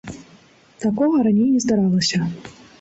Такога 0.85 1.17
раней 1.29 1.47
не 1.53 1.63
здаралася. 1.69 2.19